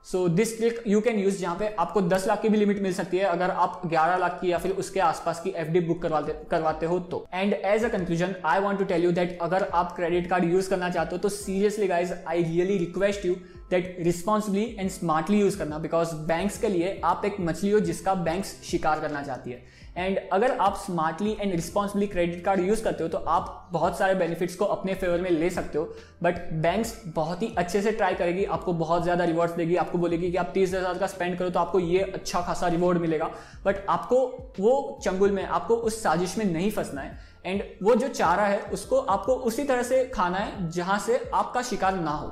so 0.06 0.26
this 0.28 0.56
trick 0.56 0.82
you 0.86 1.00
can 1.00 1.18
use 1.18 1.38
जहाँ 1.38 1.56
पे 1.58 1.68
आपको 1.80 2.00
10 2.08 2.26
लाख 2.28 2.40
की 2.40 2.48
भी 2.48 2.58
लिमिट 2.58 2.80
मिल 2.82 2.92
सकती 2.94 3.16
है 3.16 3.24
अगर 3.26 3.50
आप 3.50 3.80
11 3.84 4.18
लाख 4.20 4.38
की 4.40 4.50
या 4.50 4.58
फिर 4.58 4.72
उसके 4.72 5.00
आसपास 5.00 5.40
की 5.40 5.50
एफडी 5.56 5.80
बुक 5.80 6.02
करवाते 6.02 6.32
करवाते 6.50 6.86
हो 6.86 6.98
तो। 7.12 7.24
And 7.34 7.52
as 7.52 7.84
a 7.84 7.88
conclusion 7.88 8.34
I 8.44 8.60
want 8.60 8.78
to 8.78 8.84
tell 8.84 9.04
you 9.04 9.12
that 9.12 9.38
अगर 9.42 9.62
आप 9.74 9.94
क्रेडिट 9.96 10.28
कार्ड 10.30 10.44
यूज़ 10.44 10.68
करना 10.70 10.90
चाहते 10.90 11.16
हो 11.16 11.22
तो 11.22 11.28
seriously 11.28 11.86
guys 11.86 12.12
I 12.28 12.42
really 12.42 12.76
request 12.78 13.24
you 13.26 13.34
that 13.70 13.96
responsibly 14.00 14.64
and 14.78 14.90
smartly 14.90 15.40
use 15.40 15.58
करना 15.58 15.78
बिकॉज़ 15.78 16.14
बैंक्स 16.28 16.58
के 16.58 16.68
लिए 16.68 17.00
आप 17.04 17.24
एक 17.24 17.40
मछली 17.40 17.70
हो 17.70 17.80
जिसका 17.82 18.14
बैंक्स 18.28 18.54
शिकार 18.70 19.00
करना 19.00 19.22
चाहती 19.22 19.50
है। 19.50 19.62
एंड 19.96 20.18
अगर 20.32 20.56
आप 20.58 20.76
smartly 20.76 21.36
and 21.40 21.52
responsibly 21.52 22.06
credit 22.06 22.44
card 22.44 22.60
use 22.60 22.82
करते 22.84 23.02
हो 23.02 23.08
तो 23.08 23.18
आप 23.18 23.68
बहुत 23.72 23.98
सारे 23.98 24.14
बेनिफिट्स 24.14 24.54
को 24.56 24.64
अपने 24.66 24.94
फेवर 24.94 25.20
में 25.20 25.30
ले 25.30 25.50
सकते 25.50 25.78
हो। 25.78 25.84
बट 26.22 26.38
बैंक्स 26.62 26.94
बहुत 27.08 27.42
ही 27.42 27.52
अच्छे 27.58 27.82
से 27.82 27.92
ट्राई 27.92 28.14
करेगी, 28.14 28.44
आपको 28.46 28.72
बहुत 28.74 29.02
ज़्यादा 29.02 29.24
रिवॉर्ड्स 29.24 29.54
देगी, 29.54 29.76
आपको 29.76 29.98
बोलेगी 29.98 30.30
कि 30.30 30.36
आप 30.36 30.50
तीस 30.54 30.74
हज़ार 30.74 30.98
का 30.98 31.06
स्पेंड 31.06 31.38
करो 31.38 31.50
तो 31.50 31.60
आपको 31.60 31.80
ये 31.80 32.00
अच्छा 32.02 32.40
खासा 32.40 32.68
रिवॉर्ड 32.68 32.98
मिलेगा। 32.98 33.30
बट 33.64 33.86
आपको 33.88 34.18
वो 34.58 35.00
चंगुल 35.04 35.30
में, 35.30 35.44
आपको 35.44 35.76
उस 35.76 36.02
साजिश 36.02 36.36
में 36.38 36.44
नहीं 36.44 36.70
फंसना 36.70 37.00
है। 37.00 37.18
एंड 37.44 37.62
वो 37.82 37.94
जो 37.94 38.08
चारा 38.08 38.44
है, 38.44 38.60
उसको 38.62 38.98
आपको 38.98 39.34
उसी 39.34 39.64
तरह 39.64 39.82
से 39.82 40.04
खाना 40.06 40.38
है, 40.38 40.70
जहाँ 40.70 40.98
से 40.98 41.18
आपका 41.34 41.62
शिकार 41.62 41.94
ना 41.94 42.10
हो। 42.12 42.28